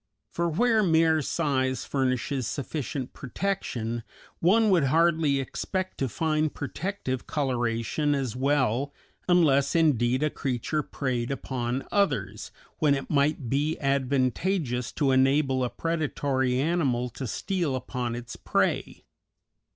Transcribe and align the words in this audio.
For 0.31 0.49
where 0.49 0.81
mere 0.81 1.21
size 1.21 1.85
furnishes 1.85 2.47
sufficient 2.47 3.13
protection 3.13 4.01
one 4.39 4.71
would 4.71 4.85
hardly 4.85 5.39
expect 5.39 5.99
to 5.99 6.09
find 6.09 6.51
protective 6.51 7.27
coloration 7.27 8.15
as 8.15 8.35
well, 8.35 8.95
unless 9.29 9.75
indeed 9.75 10.23
a 10.23 10.31
creature 10.31 10.81
preyed 10.81 11.29
upon 11.29 11.85
others, 11.91 12.49
when 12.79 12.95
it 12.95 13.11
might 13.11 13.47
be 13.47 13.77
advantageous 13.79 14.91
to 14.93 15.11
enable 15.11 15.63
a 15.63 15.69
predatory 15.69 16.59
animal 16.59 17.07
to 17.09 17.27
steal 17.27 17.75
upon 17.75 18.15
its 18.15 18.35
prey. 18.35 19.03